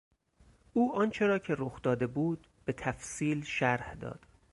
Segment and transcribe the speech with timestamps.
[0.73, 4.25] او آنچه را که رخ داده بود به تفصیل شرح داد.